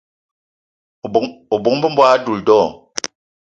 O 1.05 1.07
bóng-be 1.63 1.87
m'bogué 1.89 2.09
a 2.13 2.17
doula 2.25 2.43
do? 2.47 2.59